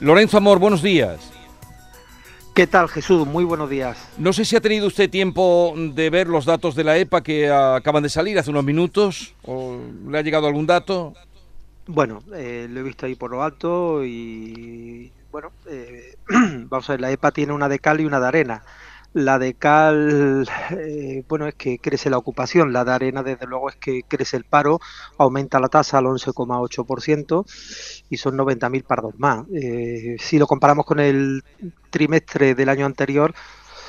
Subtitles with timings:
[0.00, 1.30] Lorenzo Amor, buenos días.
[2.54, 3.26] ¿Qué tal, Jesús?
[3.26, 3.98] Muy buenos días.
[4.16, 7.50] No sé si ha tenido usted tiempo de ver los datos de la EPA que
[7.50, 9.78] acaban de salir hace unos minutos, o
[10.08, 11.14] le ha llegado algún dato.
[11.86, 16.14] Bueno, eh, lo he visto ahí por lo alto y bueno, eh,
[16.68, 18.62] vamos a ver, la EPA tiene una de cal y una de arena.
[19.12, 23.68] La de cal, eh, bueno, es que crece la ocupación, la de arena desde luego
[23.68, 24.78] es que crece el paro,
[25.18, 27.44] aumenta la tasa al 11,8%
[28.08, 29.46] y son 90.000 parados más.
[29.52, 31.42] Eh, si lo comparamos con el
[31.90, 33.34] trimestre del año anterior,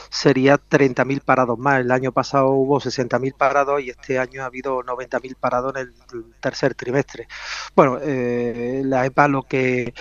[0.10, 1.82] sería 30.000 parados más.
[1.82, 5.94] El año pasado hubo 60.000 parados y este año ha habido 90.000 parados en el
[6.42, 7.28] tercer trimestre.
[7.76, 9.94] Bueno, eh, la EPA lo que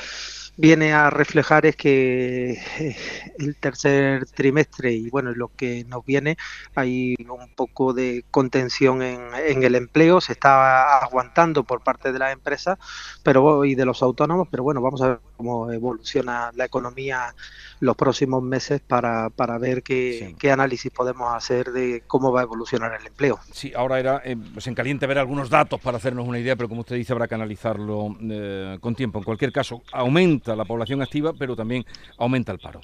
[0.61, 2.97] viene a reflejar es que eh,
[3.39, 6.37] el tercer trimestre y bueno, lo que nos viene,
[6.75, 12.33] hay un poco de contención en, el empleo, se está aguantando por parte de las
[12.33, 12.79] empresas
[13.23, 17.35] pero, y de los autónomos, pero bueno, vamos a ver cómo evoluciona la economía
[17.80, 22.43] los próximos meses para, para ver qué, qué análisis podemos hacer de cómo va a
[22.43, 23.38] evolucionar el empleo.
[23.51, 26.68] Sí, ahora era eh, pues en caliente ver algunos datos para hacernos una idea, pero
[26.68, 29.18] como usted dice, habrá que analizarlo eh, con tiempo.
[29.18, 31.87] En cualquier caso, aumenta la población activa, pero también
[32.18, 32.83] aumenta el paro.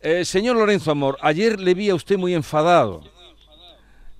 [0.00, 3.04] Eh, señor Lorenzo Amor, ayer le vi a usted muy enfadado.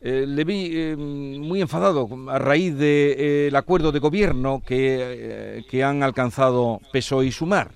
[0.03, 7.27] Le vi muy enfadado a raíz del acuerdo de gobierno que, que han alcanzado PSOE
[7.27, 7.70] y Sumar.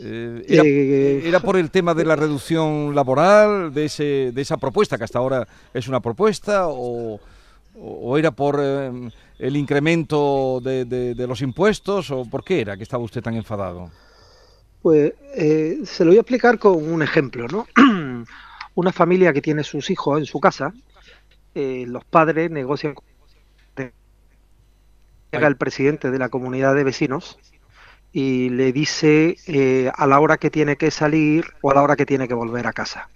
[0.00, 4.98] Eh, eh, era, por el tema de la reducción laboral, de, ese, de esa propuesta,
[4.98, 7.20] que hasta ahora es una propuesta, o,
[8.16, 13.22] era por eh, el incremento de, los impuestos, o por qué era que estaba usted
[13.22, 13.90] tan enfadado?
[14.82, 17.66] Pues se lo voy a explicar con un ejemplo, ¿no?
[18.74, 20.72] una familia que tiene sus hijos en su casa,
[21.54, 23.04] los padres negocian con
[25.30, 27.38] el presidente de la comunidad de vecinos
[28.12, 31.96] y le dice eh, a la hora que tiene que salir o a la hora
[31.96, 33.08] que tiene que volver a casa.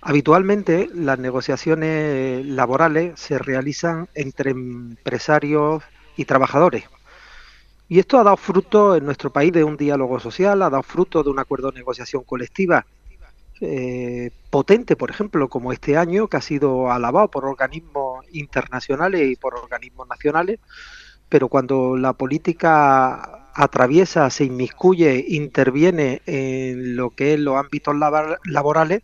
[0.00, 5.82] Habitualmente las negociaciones laborales se realizan entre empresarios
[6.16, 6.84] y trabajadores.
[7.90, 11.22] Y esto ha dado fruto en nuestro país de un diálogo social, ha dado fruto
[11.22, 12.86] de un acuerdo de negociación colectiva
[13.60, 19.36] eh, potente, por ejemplo, como este año, que ha sido alabado por organismos internacionales y
[19.36, 20.58] por organismos nacionales,
[21.28, 27.94] pero cuando la política atraviesa, se inmiscuye, interviene en lo que es los ámbitos
[28.44, 29.02] laborales,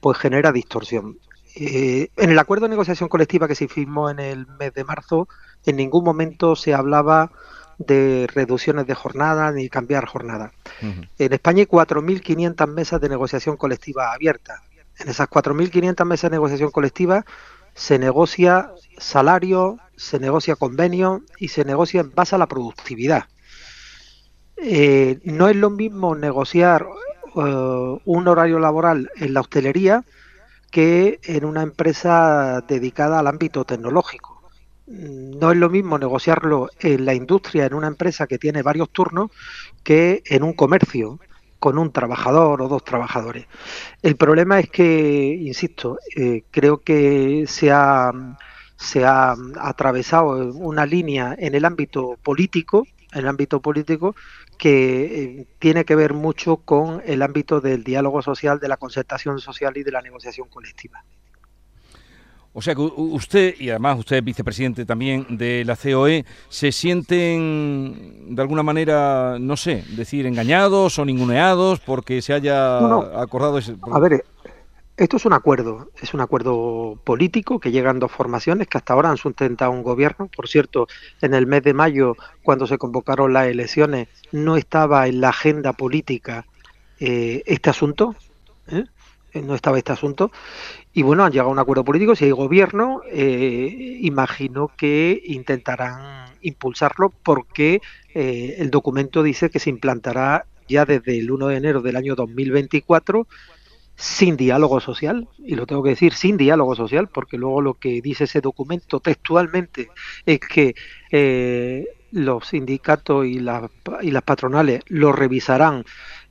[0.00, 1.18] pues genera distorsión.
[1.56, 5.26] Eh, en el acuerdo de negociación colectiva que se firmó en el mes de marzo,
[5.64, 7.32] en ningún momento se hablaba
[7.78, 10.52] de reducciones de jornada ni cambiar jornada.
[11.18, 14.60] En España hay 4.500 mesas de negociación colectiva abiertas.
[14.98, 17.24] En esas 4.500 mesas de negociación colectiva
[17.74, 23.24] se negocia salario, se negocia convenio y se negocia en base a la productividad.
[24.56, 26.86] Eh, no es lo mismo negociar
[27.36, 30.04] eh, un horario laboral en la hostelería
[30.70, 34.35] que en una empresa dedicada al ámbito tecnológico.
[34.86, 39.30] No es lo mismo negociarlo en la industria, en una empresa que tiene varios turnos,
[39.82, 41.18] que en un comercio
[41.58, 43.46] con un trabajador o dos trabajadores.
[44.02, 48.12] El problema es que, insisto, eh, creo que se ha,
[48.76, 54.14] se ha atravesado una línea en el ámbito político, en el ámbito político,
[54.58, 59.40] que eh, tiene que ver mucho con el ámbito del diálogo social, de la concertación
[59.40, 61.04] social y de la negociación colectiva.
[62.58, 68.34] O sea que usted, y además usted es vicepresidente también de la COE, ¿se sienten
[68.34, 72.78] de alguna manera, no sé, decir engañados o ninguneados porque se haya
[73.20, 73.76] acordado ese...
[73.92, 74.24] A ver,
[74.96, 79.10] esto es un acuerdo, es un acuerdo político que llegan dos formaciones que hasta ahora
[79.10, 80.30] han sustentado un gobierno.
[80.34, 80.88] Por cierto,
[81.20, 85.74] en el mes de mayo, cuando se convocaron las elecciones, no estaba en la agenda
[85.74, 86.46] política
[87.00, 88.14] eh, este asunto.
[88.68, 88.86] ¿eh?
[89.42, 90.30] No estaba este asunto.
[90.92, 92.14] Y bueno, han llegado a un acuerdo político.
[92.14, 97.80] Si hay gobierno, eh, imagino que intentarán impulsarlo porque
[98.14, 103.26] el documento dice que se implantará ya desde el 1 de enero del año 2024
[103.96, 108.02] sin diálogo social, y lo tengo que decir sin diálogo social, porque luego lo que
[108.02, 109.88] dice ese documento textualmente
[110.26, 110.74] es que
[111.10, 115.84] eh, los sindicatos y, y las patronales lo revisarán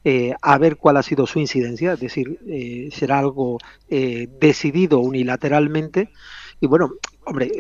[0.06, 3.58] eh, a ver cuál ha sido su incidencia, es decir, eh, será algo
[3.90, 6.12] decidido unilateralmente.
[6.62, 6.94] Y bueno,
[7.26, 7.52] hombre,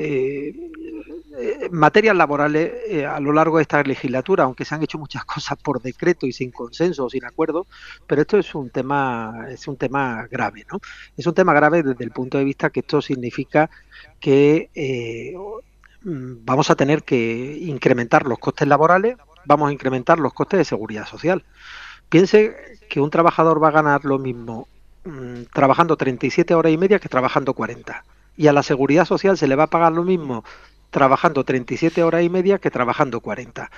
[1.38, 5.25] eh, materias laborales eh, a lo largo de esta legislatura, aunque se han hecho muchas
[5.36, 7.68] cosas por decreto y sin consenso o sin acuerdo,
[8.07, 10.80] pero esto es un tema es un tema grave, ¿no?
[11.18, 13.69] Es un tema grave desde el punto de vista que esto significa
[14.19, 15.33] que eh,
[16.03, 21.06] vamos a tener que incrementar los costes laborales vamos a incrementar los costes de seguridad
[21.06, 21.44] social.
[22.10, 22.56] Piense
[22.90, 24.68] que un trabajador va a ganar lo mismo
[25.04, 28.04] mm, trabajando 37 horas y media que trabajando 40.
[28.38, 30.44] Y a la seguridad social se le va a pagar lo mismo
[30.92, 33.69] trabajando 37 horas y media que trabajando 40.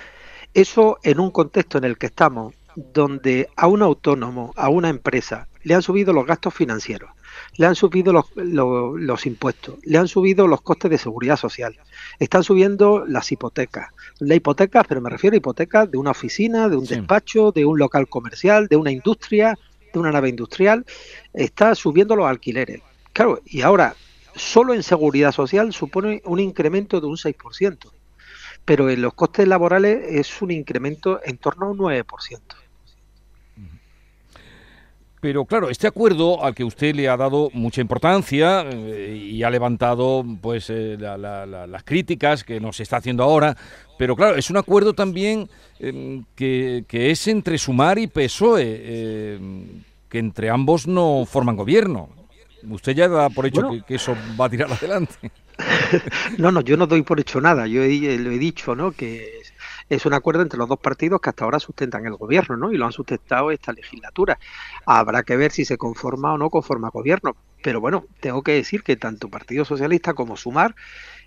[0.54, 5.48] Eso en un contexto en el que estamos, donde a un autónomo, a una empresa,
[5.68, 7.10] le han subido los gastos financieros,
[7.58, 11.76] le han subido los, los, impuestos, le han subido los costes de seguridad social,
[12.18, 13.90] están subiendo las hipotecas.
[14.18, 17.78] La hipoteca, pero me refiero a hipotecas de una oficina, de un despacho, de un
[17.78, 19.58] local comercial, de una industria,
[19.92, 20.86] de una nave industrial,
[21.34, 22.80] está subiendo los alquileres.
[23.12, 23.94] Claro, y ahora
[24.34, 27.92] solo en seguridad social supone un incremento de un 6%,
[28.64, 32.40] pero en los costes laborales es un incremento en torno a un 9%.
[35.20, 39.50] Pero claro, este acuerdo al que usted le ha dado mucha importancia eh, y ha
[39.50, 43.56] levantado pues eh, las críticas que nos está haciendo ahora,
[43.98, 45.48] pero claro, es un acuerdo también
[45.80, 52.10] em, que, es entre Sumar y PSOE, em, que entre ambos no forman gobierno.
[52.68, 55.32] Usted ya da por hecho que, eso va a tirar adelante.
[56.38, 57.66] no, no, yo no doy por hecho nada.
[57.66, 58.92] Yo lo he dicho, ¿no?
[58.92, 59.37] Que
[59.88, 62.72] es un acuerdo entre los dos partidos que hasta ahora sustentan el gobierno, ¿no?
[62.72, 64.38] Y lo han sustentado esta legislatura.
[64.84, 67.36] Habrá que ver si se conforma o no conforma gobierno.
[67.62, 70.74] Pero bueno, tengo que decir que tanto Partido Socialista como Sumar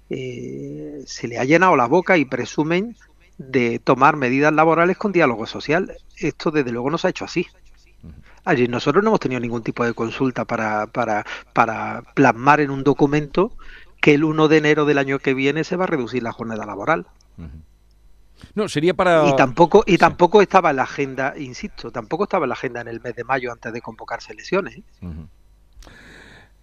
[0.09, 2.95] eh, se le ha llenado la boca y presumen
[3.37, 5.93] de tomar medidas laborales con diálogo social.
[6.17, 7.47] Esto desde luego no se ha hecho así.
[8.43, 12.83] Allí nosotros no hemos tenido ningún tipo de consulta para, para, para plasmar en un
[12.83, 13.55] documento
[13.99, 16.65] que el 1 de enero del año que viene se va a reducir la jornada
[16.65, 17.05] laboral.
[18.55, 19.27] No, sería para...
[19.29, 22.87] Y tampoco, y tampoco estaba en la agenda, insisto, tampoco estaba en la agenda en
[22.87, 24.77] el mes de mayo antes de convocarse elecciones.
[24.77, 24.83] ¿eh?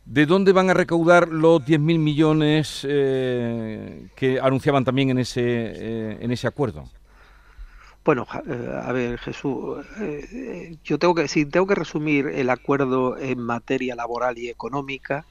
[0.04, 6.18] ¿De dónde van a recaudar los 10.000 millones eh, que anunciaban también en ese, eh,
[6.20, 6.84] en ese acuerdo?
[8.04, 9.84] Bueno, a ver, Jesús,
[10.82, 15.26] yo tengo que, si tengo que resumir el acuerdo en materia laboral y económica,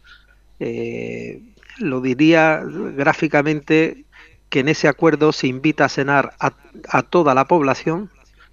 [1.79, 4.05] lo diría gráficamente
[4.49, 8.09] que en ese acuerdo se invita a cenar a, toda la población,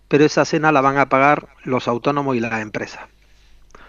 [0.09, 3.03] pero esa cena la van a pagar los autónomos y las empresas,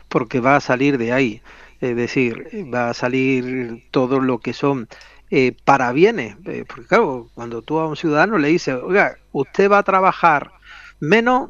[0.10, 1.42] porque va a salir de ahí,
[1.82, 4.88] es decir, va a salir todo lo que son
[5.32, 9.70] eh, para bienes, eh, porque claro, cuando tú a un ciudadano le dices, oiga, usted
[9.70, 10.52] va a trabajar
[11.00, 11.50] menos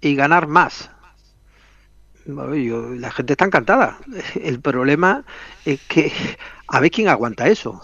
[0.00, 0.90] y ganar más,
[2.28, 3.98] la gente está encantada.
[4.34, 5.24] El problema
[5.64, 6.12] es que
[6.66, 7.80] a ver quién aguanta eso.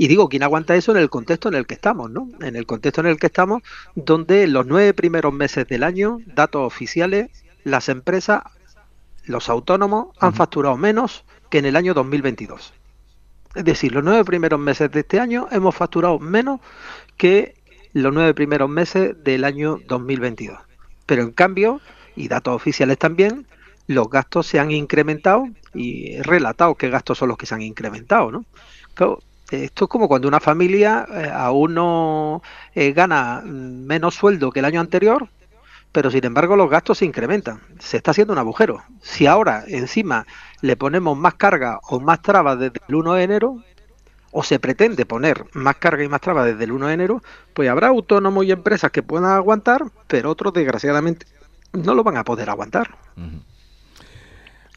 [0.00, 2.08] Y digo, ¿quién aguanta eso en el contexto en el que estamos?
[2.08, 2.28] ¿no?
[2.40, 3.62] En el contexto en el que estamos,
[3.96, 7.30] donde los nueve primeros meses del año, datos oficiales,
[7.64, 8.42] las empresas,
[9.24, 12.72] los autónomos han facturado menos que en el año 2022.
[13.56, 16.60] Es decir, los nueve primeros meses de este año hemos facturado menos
[17.16, 17.56] que
[17.92, 20.60] los nueve primeros meses del año 2022.
[21.06, 21.80] Pero en cambio,
[22.14, 23.48] y datos oficiales también,
[23.88, 27.62] los gastos se han incrementado y he relatado qué gastos son los que se han
[27.62, 28.30] incrementado.
[28.30, 28.44] ¿no?
[29.50, 32.42] Esto es como cuando una familia eh, a uno
[32.74, 35.28] eh, gana menos sueldo que el año anterior,
[35.92, 37.60] pero sin embargo los gastos se incrementan.
[37.78, 38.82] Se está haciendo un agujero.
[39.00, 40.26] Si ahora encima
[40.60, 43.62] le ponemos más carga o más trabas desde el 1 de enero,
[44.30, 47.22] o se pretende poner más carga y más trabas desde el 1 de enero,
[47.54, 51.26] pues habrá autónomos y empresas que puedan aguantar, pero otros desgraciadamente
[51.72, 52.96] no lo van a poder aguantar.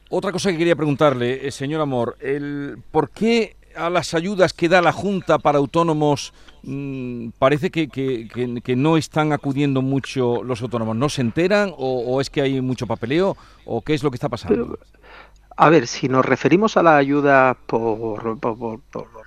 [0.09, 4.69] Otra cosa que quería preguntarle, eh, señor Amor, el ¿por qué a las ayudas que
[4.69, 10.95] da la Junta para autónomos mm, parece que, no están acudiendo mucho los autónomos.
[10.95, 14.29] ¿No se enteran o, es que hay mucho papeleo o qué es lo que está
[14.29, 14.77] pasando?
[15.57, 18.39] a ver, si nos referimos a la ayuda por,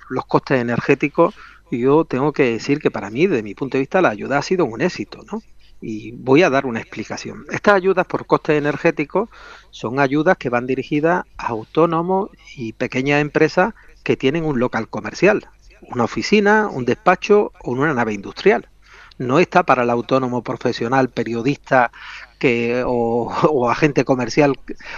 [0.09, 1.33] los costes energéticos,
[1.71, 4.41] yo tengo que decir que para mí, desde mi punto de vista, la ayuda ha
[4.41, 5.41] sido un éxito, ¿no?
[5.81, 7.45] Y voy a dar una explicación.
[7.51, 9.29] Estas ayudas por costes energéticos
[9.71, 13.73] son ayudas que van dirigidas a autónomos y pequeñas empresas
[14.05, 15.49] que tienen un local comercial,
[15.81, 18.69] una oficina, un despacho o una nave industrial.
[19.17, 21.91] No está para el autónomo profesional, periodista
[22.39, 24.53] que, o, agente comercial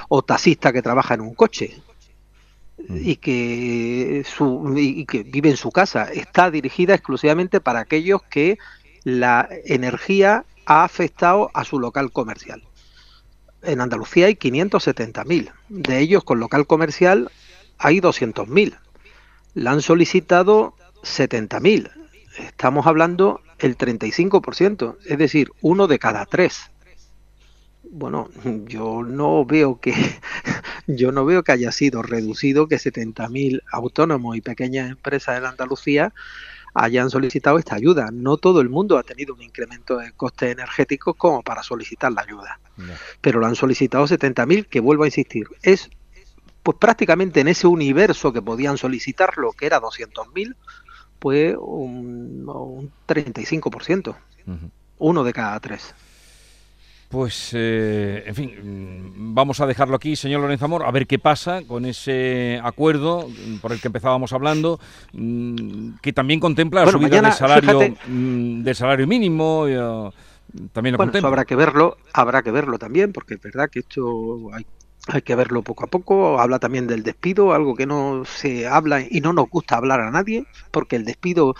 [0.09, 1.81] o taxista que trabaja en un coche
[2.89, 6.11] y que, su, y que vive en su casa.
[6.11, 8.57] Está dirigida exclusivamente para aquellos que
[9.03, 12.61] la energía ha afectado a su local comercial.
[13.61, 15.51] En Andalucía hay 570.000.
[15.69, 17.31] De ellos, con local comercial,
[17.77, 18.77] hay 200.000
[19.57, 21.89] la han solicitado 70.000.
[22.37, 26.69] Estamos hablando el 35%, es decir, uno de cada tres.
[27.89, 28.29] Bueno,
[28.65, 29.93] yo no veo que
[30.87, 36.13] yo no veo que haya sido reducido que 70.000 autónomos y pequeñas empresas en Andalucía
[36.75, 38.09] hayan solicitado esta ayuda.
[38.13, 42.21] No todo el mundo ha tenido un incremento de costes energéticos como para solicitar la
[42.21, 42.59] ayuda,
[43.21, 45.89] pero lo han solicitado 70.000, que vuelvo a insistir, es
[46.67, 50.53] pues prácticamente en ese universo que podían solicitarlo, que era 200.000,
[51.17, 54.13] pues un, un 35%,
[54.97, 55.95] uno de cada tres.
[57.07, 61.19] Pues, eh, en fin, mm, vamos a dejarlo aquí, señor Lorenzo Amor, a ver qué
[61.19, 63.29] pasa con ese acuerdo
[63.61, 64.77] por el que empezábamos hablando,
[65.13, 69.67] mm, que también contempla la subida del salario, mm, del salario mínimo.
[69.69, 70.11] Eh,
[70.73, 73.79] también lo bueno, eso habrá que verlo, habrá que verlo también, porque es verdad que
[73.79, 74.65] esto hay
[75.07, 76.39] hay que verlo poco a poco.
[76.39, 80.11] Habla también del despido, algo que no se habla y no nos gusta hablar a
[80.11, 81.55] nadie, porque el despido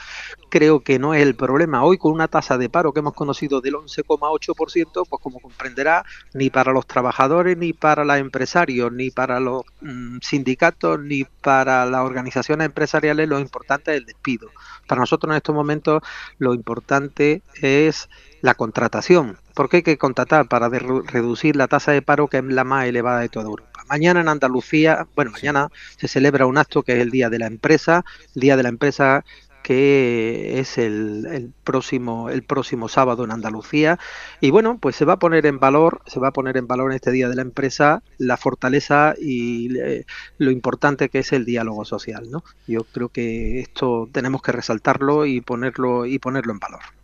[0.50, 1.84] creo que no es el problema.
[1.84, 6.50] Hoy con una tasa de paro que hemos conocido del 11,8%, pues como comprenderá, ni
[6.50, 12.02] para los trabajadores, ni para los empresarios, ni para los mm, sindicatos, ni para las
[12.02, 14.50] organizaciones empresariales, lo importante es el despido.
[14.88, 16.02] Para nosotros en estos momentos
[16.38, 18.10] lo importante es
[18.42, 19.38] la contratación.
[19.58, 20.48] Porque hay que contratar?
[20.48, 23.84] Para reducir la tasa de paro que es la más elevada de toda Europa.
[23.90, 27.48] Mañana en Andalucía, bueno, mañana se celebra un acto que es el Día de la
[27.48, 29.26] Empresa, el Día de la Empresa
[29.64, 34.00] que es el, próximo el próximo sábado en Andalucía
[34.40, 36.92] y bueno pues se va a poner en valor se va a poner en valor
[36.92, 40.06] en este día de la empresa la fortaleza y eh,
[40.38, 45.26] lo importante que es el diálogo social no yo creo que esto tenemos que resaltarlo
[45.26, 46.97] y ponerlo y ponerlo en valor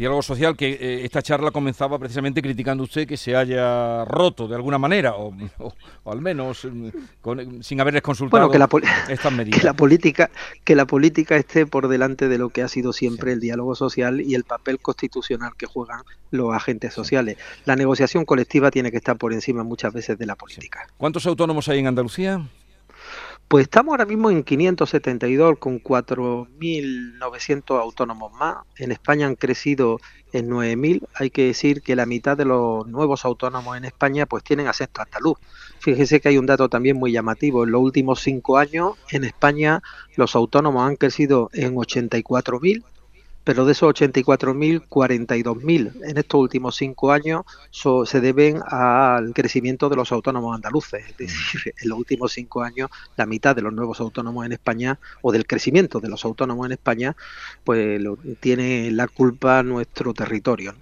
[0.00, 4.54] diálogo social, que eh, esta charla comenzaba precisamente criticando usted que se haya roto de
[4.54, 5.34] alguna manera, o,
[6.06, 8.66] al menos mm, sin haberles consultado que la,
[9.10, 9.60] estas medidas.
[9.60, 10.30] Que la, política,
[10.64, 14.22] que la política esté por delante de lo que ha sido siempre el diálogo social
[14.22, 17.36] y el papel constitucional que juegan los agentes sociales.
[17.66, 20.86] La negociación colectiva tiene que estar por encima muchas veces de la política.
[20.96, 22.48] ¿Cuántos autónomos hay en Andalucía?
[23.50, 28.58] Pues estamos ahora mismo en 572 con 4.900 autónomos más.
[28.76, 29.98] En España han crecido
[30.32, 31.02] en 9.000.
[31.14, 35.02] Hay que decir que la mitad de los nuevos autónomos en España pues tienen acento
[35.02, 35.36] andaluz.
[35.80, 37.64] Fíjese que hay un dato también muy llamativo.
[37.64, 39.82] En los últimos cinco años en España
[40.14, 42.84] los autónomos han crecido en 84.000
[43.44, 49.96] pero de esos 84.000, 42.000 en estos últimos cinco años se deben al crecimiento de
[49.96, 51.04] los autónomos andaluces.
[51.08, 54.98] Es decir, en los últimos cinco años, la mitad de los nuevos autónomos en España,
[55.22, 57.16] o del crecimiento de los autónomos en España,
[57.64, 60.74] pues lo, tiene la culpa nuestro territorio.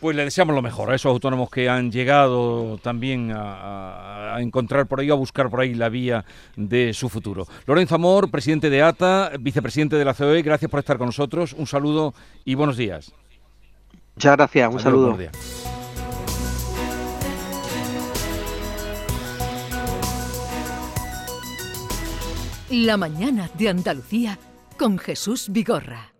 [0.00, 5.00] Pues le deseamos lo mejor a esos autónomos que han llegado también a, encontrar por
[5.00, 6.24] ahí, a buscar por ahí la vía
[6.54, 7.46] de su futuro.
[7.66, 11.52] Lorenzo Amor, presidente de ATA, vicepresidente de la COE, gracias por estar con nosotros.
[11.52, 12.14] Un saludo
[12.44, 13.12] y buenos días.
[14.14, 15.18] Muchas gracias, un saludo.
[22.70, 24.38] La mañana de Andalucía
[24.76, 26.17] con Jesús Vigorra.